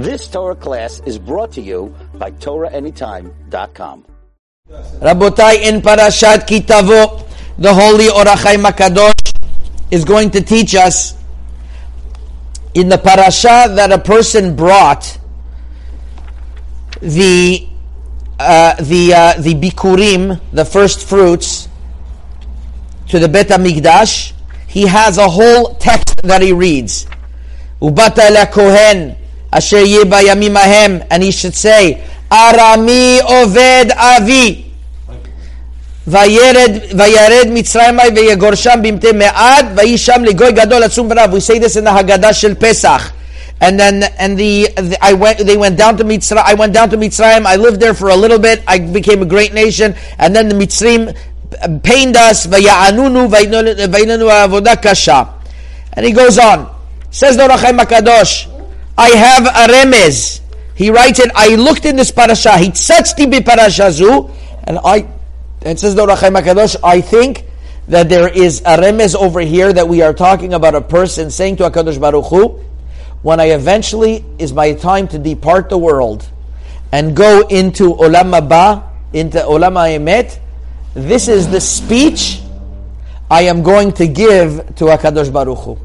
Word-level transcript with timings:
This 0.00 0.28
Torah 0.28 0.56
class 0.56 1.02
is 1.04 1.18
brought 1.18 1.52
to 1.52 1.60
you 1.60 1.94
by 2.14 2.30
TorahAnytime.com. 2.30 4.06
Rabotai 5.04 5.60
in 5.60 5.82
Parashat 5.82 6.46
Ki 6.46 6.60
Tavo, 6.60 7.28
the 7.58 7.74
holy 7.74 8.08
Ohr 8.08 8.24
HaChaim 8.24 8.64
HaKadosh 8.64 9.12
is 9.90 10.06
going 10.06 10.30
to 10.30 10.40
teach 10.40 10.74
us 10.74 11.18
in 12.72 12.88
the 12.88 12.96
parasha 12.96 13.68
that 13.76 13.92
a 13.92 13.98
person 13.98 14.56
brought 14.56 15.18
the 17.02 17.68
uh, 18.38 18.76
the 18.76 19.12
uh, 19.12 19.34
the 19.38 19.54
bikurim, 19.54 20.40
the 20.52 20.64
first 20.64 21.06
fruits, 21.06 21.68
to 23.08 23.18
the 23.18 23.28
Bet 23.28 23.48
Hamikdash. 23.48 24.32
He 24.66 24.86
has 24.86 25.18
a 25.18 25.28
whole 25.28 25.74
text 25.74 26.22
that 26.22 26.40
he 26.40 26.54
reads. 26.54 27.04
Ubata 27.82 28.32
la 28.32 28.46
kohen 28.46 29.19
asher 29.51 29.77
yeba 29.77 30.21
yamimahem, 30.21 31.05
and 31.09 31.23
he 31.23 31.31
should 31.31 31.55
say, 31.55 32.03
Arami 32.29 33.19
oved 33.19 33.91
avi. 33.95 34.65
וירד, 36.07 36.71
וירד 36.97 37.47
מצרימה 37.49 38.03
ויגורשם 38.15 38.79
במתי 38.83 39.11
מעד, 39.11 39.65
ויהי 39.75 39.97
שם 39.97 40.23
לגוי 40.23 40.51
גדול 40.51 40.83
עצום 40.83 41.07
ורב. 41.11 41.33
We 41.33 41.39
say 41.39 41.57
this 41.59 41.77
in 41.77 41.83
the 41.83 41.89
Haggadah 41.89 42.33
של 42.33 42.55
Pesach. 42.55 43.11
And 43.59 43.79
then, 43.79 44.03
and 44.19 44.37
the, 44.37 44.67
the, 44.75 44.97
I 45.01 45.13
went, 45.13 45.39
they 45.39 45.57
went 45.57 45.77
down 45.77 45.97
to 45.97 46.03
Mitzrayim, 46.03 46.43
I 46.45 46.53
went 46.53 46.73
down 46.73 46.89
to 46.89 46.97
Mitzrayim, 46.97 47.45
I 47.45 47.55
lived 47.55 47.79
there 47.79 47.93
for 47.93 48.09
a 48.09 48.15
little 48.15 48.37
bit, 48.37 48.61
I 48.67 48.79
became 48.79 49.21
a 49.21 49.25
great 49.25 49.53
nation, 49.53 49.95
and 50.19 50.35
then 50.35 50.49
the 50.49 50.55
Mitzrayim 50.55 51.15
pained 51.81 52.17
us, 52.17 52.47
ויענונו 52.47 53.29
ויננו 53.91 54.29
עבודה 54.29 54.75
קשה. 54.75 55.23
And 55.93 56.05
he 56.05 56.11
goes 56.11 56.37
on. 56.37 56.67
Says 57.11 57.37
the 57.37 57.43
Rachai 57.47 57.71
Makadosh, 57.79 58.47
I 59.00 59.08
have 59.16 59.46
a 59.46 59.72
remez. 59.72 60.42
He 60.74 60.90
writes 60.90 61.20
it, 61.20 61.32
I 61.34 61.54
looked 61.54 61.86
in 61.86 61.96
this 61.96 62.10
parasha, 62.10 62.50
hitzachti 62.50 63.30
bi 63.30 63.40
parasha 63.40 63.90
zu, 63.90 64.28
and 64.64 64.78
I, 64.84 65.08
and 65.62 65.80
says 65.80 65.94
the 65.94 66.06
Rachai 66.06 66.30
Makadosh, 66.30 66.76
I 66.84 67.00
think 67.00 67.46
that 67.88 68.10
there 68.10 68.28
is 68.28 68.60
a 68.60 68.76
remez 68.76 69.14
over 69.16 69.40
here 69.40 69.72
that 69.72 69.88
we 69.88 70.02
are 70.02 70.12
talking 70.12 70.52
about 70.52 70.74
a 70.74 70.82
person 70.82 71.30
saying 71.30 71.56
to 71.56 71.70
HaKadosh 71.70 71.98
Baruch 71.98 72.26
Hu, 72.26 72.60
when 73.22 73.40
I 73.40 73.52
eventually 73.52 74.22
is 74.38 74.52
my 74.52 74.74
time 74.74 75.08
to 75.08 75.18
depart 75.18 75.70
the 75.70 75.78
world 75.78 76.28
and 76.92 77.16
go 77.16 77.46
into 77.48 77.94
Olam 77.94 78.38
Haba, 78.38 78.86
into 79.14 79.38
Olam 79.38 79.76
HaEmet, 79.76 80.38
this 80.92 81.26
is 81.26 81.48
the 81.48 81.60
speech 81.62 82.42
I 83.30 83.44
am 83.44 83.62
going 83.62 83.92
to 83.94 84.06
give 84.06 84.58
to 84.76 84.84
HaKadosh 84.84 85.32
Baruch 85.32 85.58
Hu. 85.60 85.78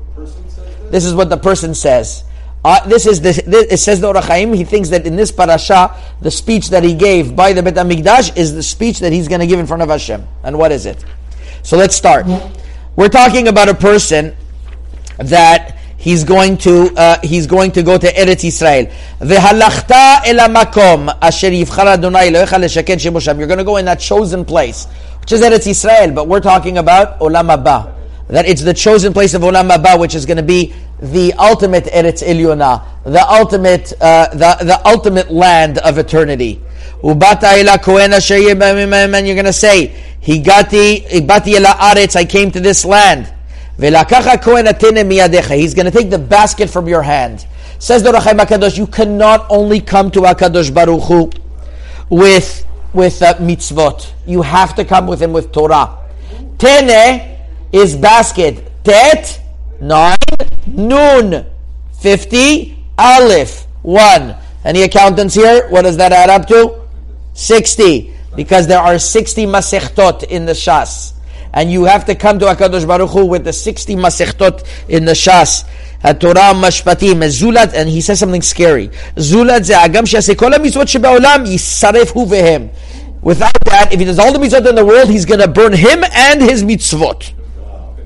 This 0.92 1.06
is 1.06 1.16
what 1.16 1.30
the 1.30 1.38
person 1.38 1.73
says. 1.73 2.25
Uh, 2.66 2.84
this 2.88 3.06
is 3.06 3.22
the, 3.22 3.44
this, 3.46 3.72
it 3.72 3.78
says 3.78 4.02
the 4.02 4.08
Ohr 4.08 4.16
HaChaim, 4.16 4.56
he 4.56 4.64
thinks 4.64 4.90
that 4.90 5.06
in 5.06 5.16
this 5.16 5.32
parasha, 5.32 5.96
the 6.22 6.32
speech 6.32 6.70
that 6.70 6.84
he 6.84 6.96
gave 6.96 7.36
by 7.36 7.54
the 7.54 7.62
Bet 7.62 7.76
HaMikdash 7.76 8.36
is 8.36 8.56
the 8.56 8.64
speech 8.64 8.98
that 9.02 9.14
he's 9.14 9.28
going 9.28 9.40
to 9.40 9.46
give 9.46 9.60
in 9.60 9.68
front 9.68 9.84
of 9.84 9.90
Hashem. 9.90 10.28
And 10.44 10.58
what 10.58 10.72
is 10.72 10.88
it? 10.88 11.06
So 11.62 11.78
let's 11.78 11.96
start. 11.96 12.26
We're 12.96 13.10
talking 13.10 13.50
about 13.50 13.70
a 13.70 13.76
person 13.76 14.36
that 15.20 15.78
he's 15.98 16.24
going 16.24 16.58
to 16.58 16.92
uh, 16.98 17.20
he's 17.22 17.46
going 17.46 17.72
to 17.74 17.84
go 17.84 18.00
to 18.00 18.12
Eretz 18.12 18.44
Israel. 18.44 18.88
V'halachta 19.20 20.26
el 20.26 20.50
makom 20.50 21.16
asher 21.22 21.52
yivchar 21.52 21.86
Adonai 21.86 22.32
Elohecha 22.32 22.58
lesheken. 22.60 23.38
You're 23.38 23.46
going 23.48 23.60
to 23.60 23.64
go 23.64 23.78
in 23.78 23.86
that 23.86 24.00
chosen 24.00 24.44
place, 24.44 24.88
which 25.22 25.34
is 25.34 25.42
Eretz 25.42 25.68
Israel. 25.68 26.16
But 26.16 26.28
we're 26.28 26.40
talking 26.40 26.80
about 26.80 27.20
Olam 27.20 27.56
Haba. 27.56 27.94
That 28.30 28.48
it's 28.48 28.64
the 28.64 28.74
chosen 28.74 29.14
place 29.14 29.36
of 29.36 29.44
Olam 29.44 29.70
Haba, 29.70 30.00
which 30.00 30.16
is 30.16 30.26
going 30.26 30.38
to 30.38 30.44
be 30.44 30.74
the 31.00 31.34
ultimate 31.34 31.86
Eretz 31.86 32.24
Ilyona, 32.24 33.04
the 33.04 33.26
ultimate 33.30 33.94
uh, 34.02 34.30
the 34.30 34.64
the 34.64 34.82
ultimate 34.88 35.32
land 35.32 35.78
of 35.80 35.98
eternity. 35.98 36.62
And 37.04 37.22
you're 37.22 39.36
going 39.36 39.46
to 39.46 39.54
say, 39.54 39.94
Higati 40.22 41.08
ibati 41.08 41.56
ela 41.56 41.75
aretz. 41.78 42.16
I 42.16 42.25
came 42.25 42.50
to 42.52 42.59
this 42.59 42.84
land. 42.84 43.31
He's 43.78 43.92
going 43.92 44.06
to 45.86 45.92
take 45.92 46.09
the 46.09 46.18
basket 46.18 46.69
from 46.69 46.88
your 46.88 47.03
hand. 47.03 47.46
Says 47.78 48.02
the 48.02 48.12
Rachai 48.12 48.40
Makadosh, 48.40 48.78
you 48.78 48.88
cannot 48.88 49.46
only 49.50 49.81
come 49.81 50.09
to 50.12 50.22
Akadosh 50.22 50.74
Baruch 50.74 51.03
Hu 51.03 51.30
with, 52.09 52.66
with 52.94 53.22
uh, 53.22 53.34
mitzvot. 53.36 54.14
You 54.25 54.42
have 54.42 54.75
to 54.75 54.86
come 54.86 55.08
with 55.08 55.22
him 55.22 55.34
with 55.34 55.52
Torah. 55.52 55.98
Tene 56.58 57.38
is 57.74 57.96
basket. 57.96 58.72
Tet, 58.84 59.42
nine. 59.81 60.18
Nun, 60.68 61.46
50. 62.00 62.86
Aleph, 62.97 63.68
one. 63.81 64.36
Any 64.63 64.84
accountants 64.84 65.36
here? 65.36 65.68
What 65.69 65.84
does 65.84 65.97
that 65.97 66.12
add 66.12 66.30
up 66.30 66.47
to? 66.47 66.81
60. 67.34 68.13
Because 68.36 68.68
there 68.68 68.80
are 68.80 69.00
60 69.00 69.46
masechtot 69.46 70.24
in 70.24 70.46
the 70.46 70.53
Shas 70.53 71.16
and 71.56 71.72
you 71.72 71.86
have 71.86 72.06
to 72.06 72.16
come 72.16 72.38
to 72.40 72.46
Hakadosh 72.46 72.86
Baruch 72.86 73.09
Hu 73.09 73.25
with 73.25 73.46
the 73.46 73.53
sixty 73.53 73.96
masechtot 73.96 74.68
in 74.90 75.06
the 75.06 75.13
Shas. 75.13 75.63
Torah 76.19 76.53
Mashpatim, 76.53 77.24
Zulat, 77.30 77.74
and 77.74 77.90
he 77.90 78.02
says 78.02 78.19
something 78.19 78.42
scary. 78.44 78.90
Zulat 79.16 79.66
kol 80.38 80.52
mitzvot 80.52 80.86
shebe'olam 80.86 81.47
yisaref 81.47 82.12
hu 82.12 82.25
vehem. 82.25 82.69
Without 83.22 83.57
that, 83.66 83.92
if 83.92 84.00
he 84.00 84.06
does 84.06 84.19
all 84.19 84.31
the 84.31 84.38
mitzvot 84.38 84.69
in 84.69 84.75
the 84.75 84.86
world, 84.86 85.09
he's 85.09 85.25
going 85.25 85.40
to 85.40 85.47
burn 85.47 85.74
him 85.74 86.03
and 86.03 86.42
his 86.42 86.63
mitzvot. 86.63 87.31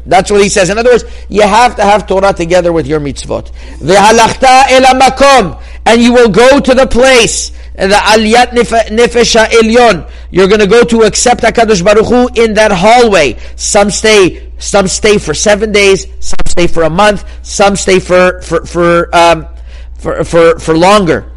That's 0.10 0.32
what 0.32 0.42
he 0.42 0.50
says. 0.50 0.70
In 0.70 0.78
other 0.78 0.92
words, 0.92 1.06
you 1.30 1.44
have 1.44 1.76
to 1.78 1.84
have 1.84 2.08
Torah 2.08 2.34
together 2.34 2.74
with 2.74 2.88
your 2.88 3.00
mitzvot. 3.00 3.52
Ve'halachta 3.78 4.72
el 4.72 5.00
makom, 5.00 5.62
and 5.86 6.02
you 6.02 6.14
will 6.14 6.30
go 6.30 6.60
to 6.60 6.74
the 6.74 6.88
place 6.88 7.52
the 7.88 7.96
aliyat 7.96 8.50
nefesh 8.52 9.36
elyon. 9.46 10.10
You're 10.32 10.48
going 10.48 10.60
to 10.60 10.68
go 10.68 10.84
to 10.84 11.04
accept 11.04 11.42
Hakadosh 11.42 11.84
Baruch 11.84 12.08
Hu 12.08 12.44
in 12.44 12.54
that 12.56 12.72
hallway. 12.72 13.38
Some 13.56 13.90
stay, 13.90 14.52
some 14.58 14.88
stay 14.88 15.18
for 15.18 15.34
seven 15.34 15.72
days. 15.72 16.06
Some 16.20 16.46
stay 16.46 16.68
for 16.68 16.84
a 16.84 16.90
month. 16.90 17.24
Some 17.46 17.76
stay 17.76 18.00
for 18.00 18.42
for 18.42 18.66
for 18.66 19.16
um, 19.16 19.48
for, 19.96 20.24
for 20.24 20.60
for 20.60 20.78
longer. 20.78 21.32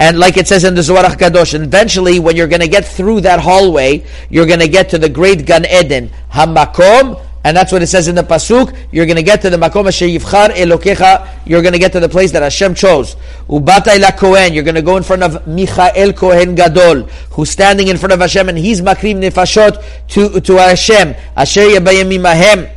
And 0.00 0.18
like 0.18 0.36
it 0.36 0.48
says 0.48 0.64
in 0.64 0.74
the 0.74 0.82
Zohar 0.82 1.04
Kadosh, 1.04 1.54
eventually 1.54 2.18
when 2.18 2.34
you're 2.34 2.48
going 2.48 2.62
to 2.62 2.68
get 2.68 2.84
through 2.84 3.20
that 3.22 3.38
hallway, 3.40 4.04
you're 4.28 4.46
going 4.46 4.60
to 4.60 4.68
get 4.68 4.88
to 4.90 4.98
the 4.98 5.08
great 5.08 5.46
Gan 5.46 5.64
Eden, 5.66 6.10
Hamakom 6.32 7.20
and 7.44 7.54
that's 7.54 7.70
what 7.70 7.82
it 7.82 7.88
says 7.88 8.08
in 8.08 8.14
the 8.14 8.22
pasuk. 8.22 8.74
You're 8.90 9.04
going 9.04 9.16
to 9.16 9.22
get 9.22 9.42
to 9.42 9.50
the 9.50 9.58
makom 9.58 9.84
yivchar 9.84 10.48
elokecha. 10.48 11.28
You're 11.46 11.60
going 11.60 11.74
to 11.74 11.78
get 11.78 11.92
to 11.92 12.00
the 12.00 12.08
place 12.08 12.32
that 12.32 12.42
Hashem 12.42 12.74
chose. 12.74 13.16
Ubata 13.48 13.94
ila 13.96 14.12
kohen. 14.12 14.54
You're 14.54 14.64
going 14.64 14.76
to 14.76 14.82
go 14.82 14.96
in 14.96 15.02
front 15.02 15.22
of 15.22 15.46
Michael 15.46 16.14
Kohen 16.14 16.54
Gadol, 16.54 17.02
who's 17.32 17.50
standing 17.50 17.88
in 17.88 17.98
front 17.98 18.14
of 18.14 18.20
Hashem, 18.20 18.48
and 18.48 18.56
he's 18.56 18.80
makrim 18.80 19.20
nefashot 19.20 20.08
to 20.08 20.40
to 20.40 20.56
Hashem. 20.56 21.14
Asher 21.36 21.68
yabayim. 21.68 22.70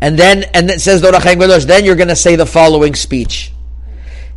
And 0.00 0.18
then, 0.18 0.44
and 0.54 0.70
it 0.70 0.80
says 0.80 1.04
Ohr 1.04 1.12
HaChaim 1.12 1.36
HaKadosh. 1.36 1.66
Then 1.66 1.84
you're 1.84 1.94
going 1.94 2.08
to 2.08 2.16
say 2.16 2.36
the 2.36 2.46
following 2.46 2.94
speech. 2.94 3.52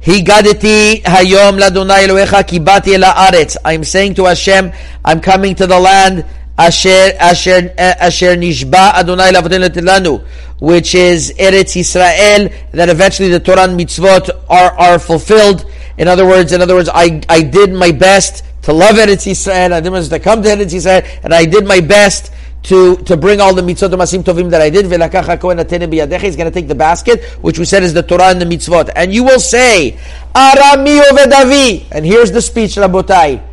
Higaditi 0.01 1.01
hayom 1.01 1.59
ladonai 1.59 2.05
Elohecha 2.05 2.43
kibati 2.43 2.93
ela 2.93 3.13
aretz. 3.15 3.55
I'm 3.63 3.83
saying 3.83 4.15
to 4.15 4.25
Hashem, 4.25 4.73
I'm 5.03 5.21
coming 5.21 5.55
to 5.55 5.65
the 5.65 5.79
land 5.79 6.25
Asher 6.57 7.11
Asher 7.19 7.73
Asher 7.77 8.35
Nishba 8.35 8.93
Adonai 8.93 9.31
Lanu, 9.31 10.25
which 10.59 10.95
is 10.95 11.33
Eretz 11.37 11.75
Israel, 11.75 12.49
that 12.71 12.89
eventually 12.89 13.29
the 13.29 13.39
Torah 13.39 13.63
and 13.63 13.79
mitzvot 13.79 14.29
are, 14.49 14.71
are 14.79 14.99
fulfilled. 14.99 15.69
In 15.97 16.07
other 16.07 16.25
words, 16.25 16.53
in 16.53 16.61
other 16.61 16.75
words, 16.75 16.89
I, 16.93 17.21
I 17.27 17.41
did 17.41 17.73
my 17.73 17.91
best 17.91 18.43
to 18.63 18.73
love 18.73 18.95
Eretz 18.95 19.27
Israel, 19.27 19.73
I 19.73 19.81
did 19.81 19.91
my 19.91 19.99
best 19.99 20.11
to 20.11 20.19
come 20.19 20.41
to 20.43 20.49
Eretz 20.49 20.73
Israel, 20.73 21.01
and 21.23 21.33
I 21.33 21.45
did 21.45 21.67
my 21.67 21.81
best 21.81 22.31
to, 22.63 22.95
to 22.97 23.15
bring 23.15 23.41
all 23.41 23.53
the 23.53 23.61
mitzvot 23.61 23.91
to 23.91 23.97
masim 23.97 24.23
tovim 24.23 24.49
that 24.49 24.61
I 24.61 24.69
did. 24.69 24.85
He's 24.85 26.35
going 26.35 26.51
to 26.51 26.51
take 26.51 26.67
the 26.67 26.75
basket, 26.75 27.23
which 27.41 27.59
we 27.59 27.65
said 27.65 27.83
is 27.83 27.93
the 27.93 28.01
Torah 28.01 28.29
and 28.29 28.41
the 28.41 28.45
mitzvot, 28.45 28.91
and 28.95 29.13
you 29.13 29.23
will 29.23 29.39
say, 29.39 29.99
Arami 30.33 31.01
Ovedavi. 31.01 31.87
And 31.91 32.05
here's 32.05 32.31
the 32.31 32.41
speech, 32.41 32.75
Rabotai. 32.75 33.44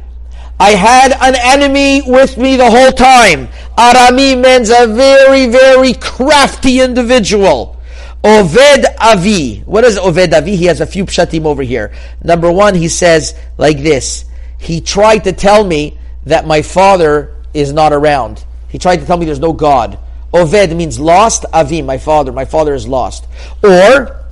I 0.63 0.77
had 0.77 1.11
an 1.21 1.35
enemy 1.35 2.03
with 2.07 2.39
me 2.39 2.55
the 2.55 2.71
whole 2.71 2.93
time. 2.93 3.49
Arami 3.77 4.41
means 4.41 4.71
a 4.71 4.87
very, 4.87 5.47
very 5.47 5.93
crafty 5.95 6.81
individual. 6.81 7.81
Oved 8.23 8.85
Avi. 9.01 9.63
What 9.67 9.83
is 9.83 9.99
Oved 9.99 10.33
Avi? 10.33 10.55
He 10.55 10.67
has 10.67 10.81
a 10.81 10.87
few 10.87 11.05
pshatim 11.05 11.47
over 11.47 11.65
here. 11.65 11.93
Number 12.23 12.53
one, 12.53 12.77
he 12.77 12.87
says 12.87 13.35
like 13.59 13.79
this. 13.79 14.25
He 14.57 14.81
tried 14.81 15.25
to 15.25 15.33
tell 15.33 15.65
me 15.65 15.99
that 16.27 16.47
my 16.47 16.63
father 16.63 17.35
is 17.53 17.73
not 17.73 17.93
around. 17.93 18.45
He 18.69 18.79
tried 18.79 18.99
to 18.99 19.05
tell 19.05 19.17
me 19.17 19.27
there's 19.27 19.41
no 19.41 19.53
God. 19.53 19.99
Oved 20.33 20.77
means 20.77 21.01
lost. 21.01 21.45
Avi, 21.53 21.83
my 21.83 21.99
father. 21.99 22.31
My 22.31 22.45
father 22.45 22.73
is 22.73 22.87
lost. 22.87 23.27
Or, 23.65 24.25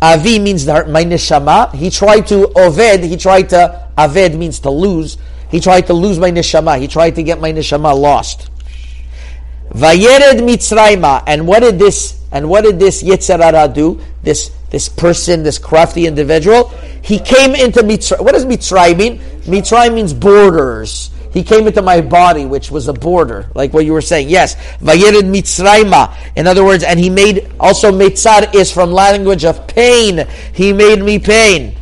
Avi 0.00 0.38
means 0.38 0.66
my 0.66 1.04
neshama. 1.04 1.74
He 1.74 1.90
tried 1.90 2.26
to, 2.28 2.46
Oved, 2.56 3.02
he 3.02 3.18
tried 3.18 3.50
to, 3.50 3.86
Aved 3.98 4.34
means 4.38 4.60
to 4.60 4.70
lose. 4.70 5.18
He 5.54 5.60
tried 5.60 5.86
to 5.86 5.92
lose 5.92 6.18
my 6.18 6.32
neshama. 6.32 6.80
He 6.80 6.88
tried 6.88 7.14
to 7.14 7.22
get 7.22 7.40
my 7.40 7.52
neshama 7.52 7.96
lost. 7.96 8.50
Vayered 9.70 10.40
Mitzrayma. 10.40 11.22
And 11.28 11.46
what 11.46 11.60
did 11.60 11.78
this, 11.78 12.20
and 12.32 12.50
what 12.50 12.64
did 12.64 12.80
this 12.80 13.04
Yetzer 13.04 13.40
Hara 13.40 13.72
do? 13.72 14.00
This, 14.24 14.50
this 14.70 14.88
person, 14.88 15.44
this 15.44 15.58
crafty 15.58 16.08
individual, 16.08 16.70
he 17.02 17.20
came 17.20 17.54
into 17.54 17.82
Mitzrayim. 17.82 18.24
What 18.24 18.32
does 18.32 18.46
Mitzrayim 18.46 18.98
mean? 18.98 19.18
Mitzrayim 19.42 19.94
means 19.94 20.12
borders. 20.12 21.12
He 21.32 21.44
came 21.44 21.68
into 21.68 21.82
my 21.82 22.00
body, 22.00 22.46
which 22.46 22.72
was 22.72 22.88
a 22.88 22.92
border, 22.92 23.48
like 23.54 23.72
what 23.72 23.84
you 23.84 23.92
were 23.92 24.02
saying. 24.02 24.30
Yes, 24.30 24.56
Vayered 24.80 25.22
Mitzrayma. 25.22 26.16
In 26.34 26.48
other 26.48 26.64
words, 26.64 26.82
and 26.82 26.98
he 26.98 27.10
made 27.10 27.48
also 27.60 27.92
Mitzar 27.92 28.52
is 28.56 28.72
from 28.72 28.90
language 28.90 29.44
of 29.44 29.68
pain. 29.68 30.26
He 30.52 30.72
made 30.72 31.00
me 31.00 31.20
pain. 31.20 31.76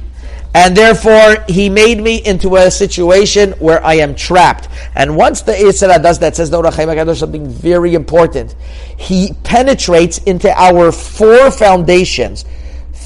And 0.55 0.77
therefore, 0.77 1.45
he 1.49 1.71
made 1.71 2.03
me 2.03 2.23
into 2.25 2.57
a 2.57 2.71
situation 2.71 3.53
where 3.53 3.83
I 3.85 3.95
am 3.95 4.15
trapped. 4.15 4.69
And 4.95 5.17
once 5.17 5.43
the 5.43 5.53
Isra 5.53 6.03
does 6.03 6.19
that, 6.19 6.37
says 6.37 6.51
the 6.51 6.59
Ohr 6.59 6.65
HaChaim 6.65 7.17
something 7.17 7.49
very 7.49 7.95
important. 7.95 8.55
He 8.99 9.33
penetrates 9.45 10.19
into 10.19 10.53
our 10.53 10.93
four 10.93 11.51
foundations 11.51 12.45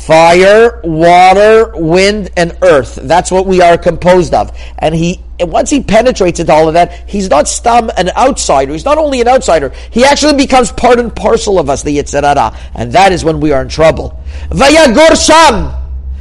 fire, 0.07 0.81
water, 0.85 1.73
wind, 1.75 2.31
and 2.37 2.57
earth. 2.63 2.95
That's 3.03 3.33
what 3.33 3.45
we 3.45 3.61
are 3.61 3.77
composed 3.77 4.35
of. 4.35 4.57
And 4.79 4.95
he, 4.95 5.21
once 5.41 5.69
he 5.69 5.83
penetrates 5.83 6.39
into 6.39 6.53
all 6.53 6.69
of 6.69 6.75
that, 6.75 7.09
he's 7.11 7.29
not 7.29 7.49
stam 7.49 7.91
an 7.97 8.11
outsider. 8.11 8.73
He's 8.73 8.85
not 8.85 8.99
only 8.99 9.21
an 9.21 9.27
outsider. 9.27 9.71
He 9.91 10.05
actually 10.05 10.35
becomes 10.35 10.71
part 10.71 11.01
and 11.01 11.15
parcel 11.15 11.59
of 11.59 11.69
us, 11.69 11.83
the 11.83 11.99
Yetzer 11.99 12.23
Hara. 12.23 12.57
And 12.75 12.93
that 12.93 13.11
is 13.11 13.25
when 13.25 13.41
we 13.41 13.51
are 13.51 13.63
in 13.63 13.69
trouble. 13.69 14.23
Vayagor 14.51 15.17
Sham. 15.17 15.75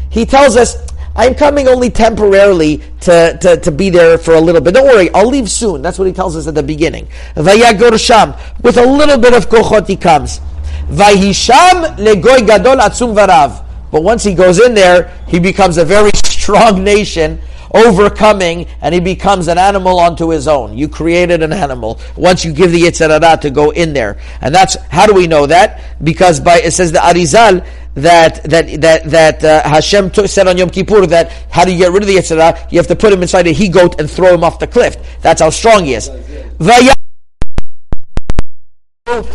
He 0.10 0.26
tells 0.26 0.58
us, 0.58 0.85
I'm 1.16 1.34
coming 1.34 1.68
only 1.68 1.90
temporarily 1.90 2.82
to, 3.02 3.38
to, 3.42 3.58
to 3.58 3.72
be 3.72 3.90
there 3.90 4.18
for 4.18 4.34
a 4.34 4.42
little 4.42 4.60
bit. 4.60 4.74
Don't 4.74 4.86
worry, 4.86 5.10
I'll 5.14 5.30
leave 5.30 5.50
soon. 5.50 5.82
That's 5.82 5.98
what 5.98 6.08
he 6.08 6.14
tells 6.14 6.36
us 6.36 6.48
at 6.48 6.56
the 6.56 6.64
beginning. 6.64 7.08
Vayagor 7.36 7.98
Sham. 8.00 8.34
With 8.62 8.78
a 8.78 8.86
little 8.86 9.18
bit 9.18 9.34
of 9.34 9.48
kochot 9.48 9.88
he 9.88 9.96
comes. 9.96 10.42
Vayisham 10.90 11.96
legoy 11.98 12.46
gadol 12.46 12.78
atzum 12.78 13.16
varav. 13.16 13.66
But 13.92 14.04
once 14.04 14.24
he 14.24 14.34
goes 14.34 14.60
in 14.60 14.74
there, 14.74 15.14
he 15.28 15.40
becomes 15.40 15.78
a 15.78 15.86
very 15.86 16.12
strong 16.16 16.84
nation, 16.84 17.40
overcoming, 17.74 18.68
and 18.82 18.94
he 18.94 19.00
becomes 19.00 19.48
an 19.48 19.58
animal 19.58 20.00
unto 20.00 20.30
his 20.30 20.50
own. 20.50 20.78
You 20.78 20.90
created 20.90 21.42
an 21.42 21.54
animal 21.54 22.02
once 22.18 22.44
you 22.44 22.52
give 22.52 22.72
the 22.72 22.82
Yetzer 22.82 23.10
Hara 23.10 23.38
to 23.38 23.50
go 23.50 23.70
in 23.70 23.94
there. 23.94 24.20
And 24.42 24.54
that's, 24.54 24.76
how 24.90 25.06
do 25.06 25.14
we 25.14 25.28
know 25.28 25.46
that? 25.46 25.82
Because 26.04 26.42
by, 26.42 26.58
it 26.58 26.72
says 26.72 26.92
the 26.92 27.00
Arizal, 27.00 27.66
that 27.96 28.44
that 28.44 28.82
that 28.82 29.04
that 29.06 29.44
uh, 29.44 29.68
Hashem 29.68 30.12
took, 30.12 30.28
said 30.28 30.48
on 30.48 30.58
Yom 30.58 30.70
Kippur 30.70 31.08
that 31.08 31.32
how 31.50 31.66
do 31.66 31.72
you 31.72 31.78
get 31.78 31.92
rid 31.92 32.04
of 32.04 32.08
the 32.08 32.16
Yetzer 32.16 32.38
Hara? 32.40 32.68
You 32.70 32.78
have 32.78 32.88
to 32.88 32.96
put 32.96 33.12
him 33.12 33.22
inside 33.22 33.48
a 33.48 33.52
he 33.52 33.70
goat 33.70 34.00
and 34.00 34.10
throw 34.10 34.34
him 34.34 34.44
off 34.44 34.60
the 34.60 34.68
cliff. 34.68 34.98
That's 35.22 35.42
how 35.42 35.50
strong 35.50 35.86
he 35.86 35.94
is. 35.94 36.10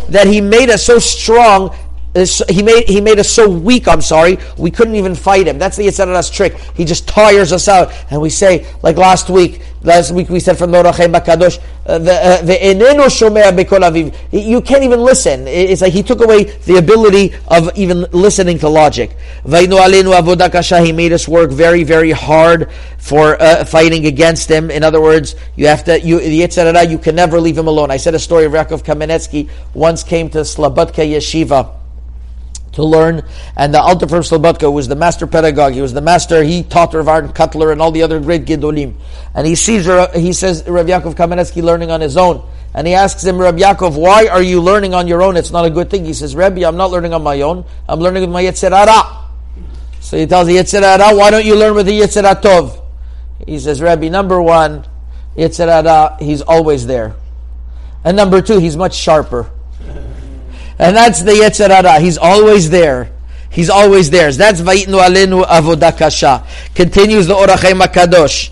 That 0.09 0.27
he 0.27 0.41
made 0.41 0.69
us 0.69 0.83
so 0.83 0.99
strong 0.99 1.75
he 2.13 2.61
made 2.61 2.89
he 2.89 2.99
made 2.99 3.19
us 3.19 3.29
so 3.29 3.49
weak. 3.49 3.87
I'm 3.87 4.01
sorry, 4.01 4.37
we 4.57 4.69
couldn't 4.69 4.95
even 4.95 5.15
fight 5.15 5.47
him. 5.47 5.57
That's 5.57 5.77
the 5.77 5.83
Yetzer 5.83 6.07
Hara's 6.07 6.29
trick. 6.29 6.57
He 6.75 6.83
just 6.83 7.07
tires 7.07 7.53
us 7.53 7.69
out, 7.69 7.93
and 8.11 8.21
we 8.21 8.29
say 8.29 8.67
like 8.83 8.97
last 8.97 9.29
week. 9.29 9.61
Last 9.83 10.11
week 10.11 10.29
we 10.29 10.39
said 10.39 10.57
from 10.59 10.71
Norachem 10.71 11.11
Bakadosh, 11.11 11.59
uh, 11.87 11.97
the 11.97 12.53
eneno 12.53 13.05
shomea 13.05 13.51
bekol 13.51 13.79
aviv. 13.79 14.13
You 14.31 14.61
can't 14.61 14.83
even 14.83 14.99
listen. 14.99 15.47
It's 15.47 15.81
like 15.81 15.93
he 15.93 16.03
took 16.03 16.21
away 16.21 16.43
the 16.43 16.75
ability 16.75 17.33
of 17.47 17.75
even 17.77 18.01
listening 18.11 18.59
to 18.59 18.69
logic. 18.69 19.15
Vainu 19.45 19.79
alenu 19.79 20.13
avodah 20.13 20.85
He 20.85 20.91
made 20.91 21.13
us 21.13 21.29
work 21.29 21.49
very 21.49 21.83
very 21.83 22.11
hard 22.11 22.69
for 22.97 23.41
uh, 23.41 23.63
fighting 23.63 24.05
against 24.05 24.51
him. 24.51 24.69
In 24.69 24.83
other 24.83 25.01
words, 25.01 25.35
you 25.55 25.67
have 25.67 25.85
to 25.85 25.99
you 25.99 26.19
the 26.19 26.41
Yetzer 26.41 26.71
Hara. 26.71 26.85
You 26.85 26.99
can 26.99 27.15
never 27.15 27.39
leave 27.39 27.57
him 27.57 27.67
alone. 27.67 27.89
I 27.89 27.97
said 27.97 28.13
a 28.15 28.19
story 28.19 28.45
of 28.45 28.51
Yaakov 28.51 28.83
Kamenetsky 28.83 29.49
once 29.73 30.03
came 30.03 30.29
to 30.31 30.39
Slobodka 30.39 31.09
Yeshiva 31.09 31.80
to 32.73 32.83
learn. 32.83 33.23
And 33.55 33.73
the 33.73 33.81
Alter 33.81 34.07
from 34.07 34.21
Slobodka 34.21 34.71
was 34.71 34.87
the 34.87 34.95
master 34.95 35.27
pedagogue. 35.27 35.73
He 35.73 35.81
was 35.81 35.93
the 35.93 36.01
master. 36.01 36.43
He 36.43 36.63
taught 36.63 36.93
Rav 36.93 37.07
Aaron 37.07 37.33
Kotler 37.33 37.71
and 37.71 37.81
all 37.81 37.91
the 37.91 38.03
other 38.03 38.19
great 38.19 38.45
Gedolim. 38.45 38.95
And 39.33 39.47
he 39.47 39.55
sees, 39.55 39.85
he 40.15 40.33
says, 40.33 40.67
Rav 40.67 40.85
Yaakov 40.85 41.15
Kamenetsky 41.15 41.61
learning 41.61 41.91
on 41.91 42.01
his 42.01 42.17
own. 42.17 42.47
And 42.73 42.87
he 42.87 42.93
asks 42.93 43.23
him, 43.23 43.37
Rav 43.37 43.55
Yaakov, 43.55 43.97
why 43.97 44.27
are 44.27 44.41
you 44.41 44.61
learning 44.61 44.93
on 44.93 45.07
your 45.07 45.21
own? 45.21 45.35
It's 45.35 45.51
not 45.51 45.65
a 45.65 45.69
good 45.69 45.89
thing. 45.89 46.05
He 46.05 46.13
says, 46.13 46.35
Rabbi, 46.35 46.65
I'm 46.65 46.77
not 46.77 46.89
learning 46.89 47.13
on 47.13 47.21
my 47.21 47.41
own. 47.41 47.65
I'm 47.89 47.99
learning 47.99 48.21
with 48.21 48.31
my 48.31 48.43
Yetzer 48.43 48.71
Hara. 48.71 49.27
So 49.99 50.17
he 50.17 50.25
tells 50.25 50.47
the 50.47 50.55
Yetzirah, 50.55 51.17
why 51.17 51.29
don't 51.29 51.45
you 51.45 51.55
learn 51.55 51.75
with 51.75 51.85
the 51.85 51.99
Yetzer 51.99 52.23
HaTov? 52.23 52.81
He 53.45 53.59
says, 53.59 53.81
Rabbi, 53.81 54.07
number 54.07 54.41
one, 54.41 54.85
Yetzer 55.35 55.67
Hara, 55.67 56.17
he's 56.19 56.41
always 56.41 56.87
there. 56.87 57.15
And 58.03 58.15
number 58.15 58.41
two, 58.41 58.59
he's 58.59 58.77
much 58.77 58.95
sharper. 58.95 59.51
And 60.81 60.97
that's 60.97 61.21
the 61.21 61.33
Yetzer 61.33 61.69
Hara. 61.69 61.99
He's 61.99 62.17
always 62.17 62.71
there. 62.71 63.11
He's 63.51 63.69
always 63.69 64.09
there. 64.09 64.31
That's 64.31 64.61
Vayitnu 64.61 64.99
Alenu 64.99 65.45
Avodah 65.45 65.95
Kasha. 65.95 66.43
Continues 66.73 67.27
the 67.27 67.35
Ohr 67.35 67.45
HaChaim 67.45 67.81
HaKadosh. 67.81 68.49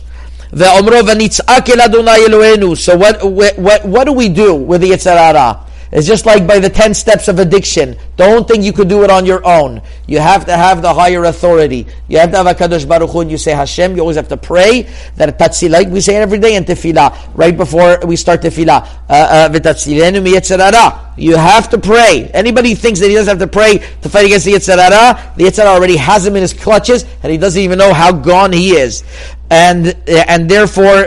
So 2.78 2.98
what, 2.98 3.24
what, 3.60 3.86
what 3.86 4.04
do 4.06 4.14
we 4.14 4.30
do 4.30 4.54
with 4.54 4.82
the 4.82 4.92
Yetzer 4.92 5.18
Hara? 5.18 5.66
It's 5.92 6.06
just 6.06 6.28
like 6.28 6.46
by 6.46 6.60
the 6.60 6.70
10 6.70 6.94
steps 6.94 7.28
of 7.28 7.40
addiction. 7.40 7.98
Don't 8.16 8.48
think 8.48 8.64
you 8.64 8.72
could 8.72 8.88
do 8.88 9.04
it 9.04 9.10
on 9.10 9.26
your 9.26 9.44
own. 9.46 9.82
You 10.06 10.20
have 10.20 10.46
to 10.46 10.56
have 10.56 10.84
the 10.84 10.94
higher 10.94 11.24
authority. 11.24 11.88
You 12.08 12.20
have 12.20 12.30
to 12.32 12.38
have 12.38 12.46
a 12.46 12.54
Kadosh 12.54 12.88
Baruch 12.88 13.10
Hu 13.10 13.22
and 13.22 13.32
you 13.32 13.40
say 13.40 13.54
Hashem. 13.54 13.96
You 13.96 14.02
always 14.02 14.16
have 14.16 14.28
to 14.28 14.38
pray 14.38 14.84
that 15.16 15.40
Tatzi, 15.40 15.68
like 15.68 15.88
we 15.88 16.00
say 16.00 16.18
every 16.18 16.38
day 16.38 16.56
in 16.56 16.64
Tefillah, 16.66 17.32
right 17.34 17.58
before 17.58 18.00
we 18.06 18.16
start 18.18 18.42
Tefillah. 18.42 18.88
Uh, 19.10 19.50
uh, 19.50 21.06
you 21.18 21.36
have 21.36 21.70
to 21.70 21.78
pray. 21.80 22.30
Anybody 22.36 22.76
thinks 22.76 23.00
that 23.00 23.08
he 23.08 23.16
doesn't 23.16 23.40
have 23.40 23.50
to 23.50 23.52
pray 23.52 23.80
to 24.02 24.10
fight 24.10 24.26
against 24.26 24.46
the 24.46 24.54
Yetzer 24.54 24.78
Hara, 24.78 25.34
the 25.38 25.46
Yetzer 25.46 25.64
Hara 25.64 25.70
already 25.72 25.98
has 25.98 26.26
him 26.26 26.36
in 26.36 26.44
his 26.44 26.54
clutches 26.54 27.04
and 27.24 27.32
he 27.32 27.38
doesn't 27.40 27.62
even 27.62 27.80
know 27.80 27.94
how 27.94 28.12
gone 28.12 28.54
he 28.54 28.74
is. 28.74 29.04
And, 29.50 29.98
and 30.08 30.48
therefore, 30.50 31.06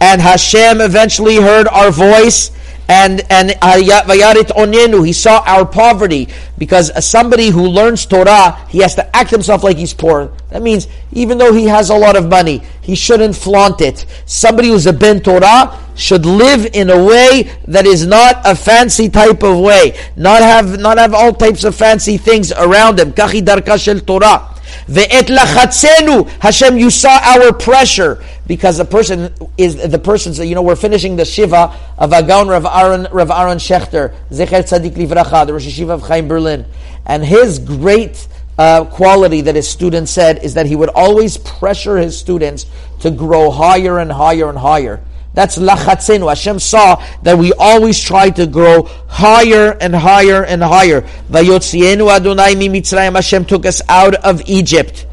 And 0.00 0.20
Hashem 0.20 0.80
eventually 0.80 1.36
heard 1.36 1.68
our 1.68 1.90
voice 1.90 2.50
and 2.92 3.22
and 3.30 3.50
vayarit 3.50 4.48
onenu. 4.48 5.06
He 5.06 5.14
saw 5.14 5.42
our 5.46 5.64
poverty 5.64 6.28
because 6.58 6.92
somebody 7.04 7.48
who 7.48 7.66
learns 7.66 8.04
Torah, 8.04 8.66
he 8.68 8.78
has 8.80 8.94
to 8.96 9.16
act 9.16 9.30
himself 9.30 9.64
like 9.64 9.78
he's 9.78 9.94
poor. 9.94 10.30
That 10.50 10.60
means 10.60 10.88
even 11.12 11.38
though 11.38 11.54
he 11.54 11.64
has 11.66 11.88
a 11.88 11.96
lot 11.96 12.16
of 12.16 12.28
money, 12.28 12.62
he 12.82 12.94
shouldn't 12.94 13.34
flaunt 13.34 13.80
it. 13.80 14.04
Somebody 14.26 14.68
who's 14.68 14.86
a 14.86 14.92
ben 14.92 15.20
Torah 15.20 15.78
should 15.94 16.26
live 16.26 16.66
in 16.74 16.90
a 16.90 17.02
way 17.02 17.50
that 17.66 17.86
is 17.86 18.06
not 18.06 18.42
a 18.44 18.54
fancy 18.54 19.08
type 19.08 19.42
of 19.42 19.58
way, 19.58 19.98
not 20.16 20.42
have 20.42 20.78
not 20.78 20.98
have 20.98 21.14
all 21.14 21.32
types 21.32 21.64
of 21.64 21.74
fancy 21.74 22.18
things 22.18 22.52
around 22.52 23.00
him. 23.00 23.12
Kachi 23.12 23.40
darka 23.40 23.82
shel 23.82 24.00
Torah. 24.00 24.48
Ve'et 24.86 25.28
lachatzenu, 25.28 26.28
Hashem, 26.40 26.78
you 26.78 26.90
saw 26.90 27.18
our 27.22 27.52
pressure 27.52 28.22
because 28.52 28.76
the 28.76 28.84
person 28.84 29.32
is 29.56 29.76
the 29.76 29.98
person. 29.98 30.34
So 30.34 30.42
you 30.42 30.54
know, 30.54 30.60
we're 30.60 30.76
finishing 30.76 31.16
the 31.16 31.24
shiva 31.24 31.74
of 31.96 32.12
Agaon 32.12 32.48
Rav 32.48 32.66
Aaron 32.66 33.08
Rav 33.10 33.30
Aaron 33.30 33.56
Shechter, 33.56 34.14
Zecher 34.28 34.62
Tzadik 34.62 34.92
Livracha, 34.92 35.46
the 35.46 35.54
Rosh 35.54 35.66
Yeshiva 35.66 35.92
of 35.92 36.02
Chaim 36.02 36.28
Berlin, 36.28 36.66
and 37.06 37.24
his 37.24 37.58
great 37.58 38.28
uh, 38.58 38.84
quality 38.84 39.40
that 39.40 39.54
his 39.54 39.66
students 39.66 40.12
said 40.12 40.44
is 40.44 40.52
that 40.52 40.66
he 40.66 40.76
would 40.76 40.90
always 40.90 41.38
pressure 41.38 41.96
his 41.96 42.18
students 42.18 42.66
to 43.00 43.10
grow 43.10 43.50
higher 43.50 43.98
and 43.98 44.12
higher 44.12 44.50
and 44.50 44.58
higher. 44.58 45.02
That's 45.32 45.56
lachatzenu. 45.56 46.28
Hashem 46.28 46.58
saw 46.58 47.02
that 47.22 47.38
we 47.38 47.54
always 47.54 47.98
try 47.98 48.28
to 48.28 48.46
grow 48.46 48.82
higher 49.08 49.78
and 49.80 49.94
higher 49.94 50.44
and 50.44 50.62
higher. 50.62 51.00
Vayotzienu 51.30 52.14
Adonai 52.14 52.54
mi. 52.54 52.82
Hashem 52.82 53.46
took 53.46 53.64
us 53.64 53.80
out 53.88 54.14
of 54.16 54.42
Egypt. 54.46 55.06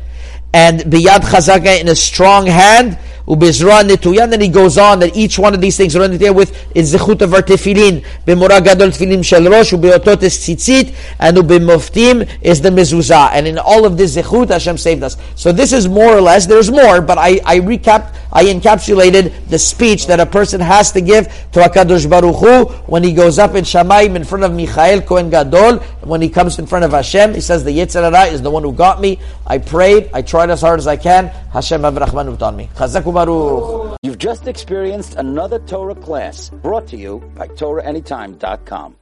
And 0.54 0.82
biyad 0.82 1.22
chazaka 1.22 1.80
in 1.80 1.88
a 1.88 1.96
strong 1.96 2.48
hand, 2.48 2.98
ubizra 3.30 3.84
netuya. 3.88 4.24
And 4.24 4.34
then 4.34 4.42
he 4.42 4.50
goes 4.50 4.78
on 4.78 5.00
that 5.00 5.16
each 5.16 5.40
one 5.40 5.54
of 5.54 5.62
these 5.62 5.78
things 5.78 5.96
are 5.96 6.08
there 6.08 6.34
with 6.34 6.52
is 6.76 6.94
zechut 6.94 7.22
of 7.22 7.34
our 7.34 7.42
tefillin. 7.42 8.04
B'mora 8.26 8.64
gadol 8.64 8.90
tefillin 8.90 9.24
shel 9.24 9.44
rosh, 9.50 9.72
ubeotot 9.72 10.24
is 10.24 10.36
tzitzit, 10.38 10.94
and 11.20 11.38
ubimoftim 11.38 12.28
is 12.42 12.62
the 12.62 12.70
mezuzah. 12.70 13.30
And 13.32 13.48
in 13.48 13.58
all 13.58 13.86
of 13.86 13.98
this 13.98 14.18
zechut, 14.18 14.50
Hashem 14.50 14.78
saved 14.78 15.04
us. 15.04 15.16
So 15.36 15.52
this 15.52 15.72
is 15.72 15.88
more 15.88 16.18
or 16.18 16.22
less, 16.22 16.46
there's 16.46 16.72
more, 16.72 17.02
but 17.02 17.18
I, 17.18 17.40
I 17.46 17.60
recapped, 17.60 18.16
I 18.34 18.46
encapsulated 18.46 19.48
the 19.48 19.60
speech 19.60 20.08
that 20.08 20.20
a 20.20 20.26
person 20.26 20.60
has 20.62 20.92
to 20.94 21.02
give 21.02 21.28
to 21.52 21.60
HaKadosh 21.60 22.10
Baruch 22.10 22.36
Hu 22.36 22.66
when 22.88 23.04
he 23.04 23.14
goes 23.14 23.40
up 23.40 23.56
in 23.56 23.64
Shamayim 23.64 24.16
in 24.16 24.24
front 24.24 24.44
of 24.44 24.54
Michael 24.54 25.02
Kohen 25.02 25.30
Gadol, 25.30 25.78
when 26.04 26.22
he 26.22 26.30
comes 26.30 26.58
in 26.60 26.66
front 26.66 26.86
of 26.86 26.92
Hashem, 26.92 27.34
he 27.34 27.42
says, 27.42 27.64
the 27.64 27.72
Yetzer 27.72 28.12
Hara 28.12 28.26
is 28.26 28.42
the 28.42 28.50
one 28.50 28.64
who 28.64 28.74
got 28.74 29.00
me. 29.00 29.20
I 29.50 29.58
prayed, 29.58 30.10
I 30.14 30.22
tried 30.22 30.50
as 30.52 30.62
hard 30.62 30.80
as 30.80 30.88
I 30.88 30.96
can. 30.96 31.28
Hashem 31.52 31.82
have 31.82 31.96
Rahmanut 31.96 32.42
on 32.42 32.56
me. 32.56 32.70
Baruch. 32.76 33.98
You've 34.04 34.20
just 34.20 34.48
experienced 34.48 35.16
another 35.16 35.60
Torah 35.60 35.96
class 35.96 36.50
brought 36.50 36.88
to 36.88 36.98
you 36.98 37.20
by 37.36 37.48
TorahAnytime.com. 37.48 38.96